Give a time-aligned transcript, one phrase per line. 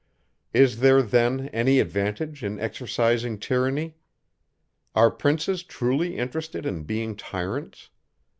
[0.55, 3.97] Is there then any advantage in exercising tyranny?
[4.95, 7.91] Are princes truly interested in being tyrants?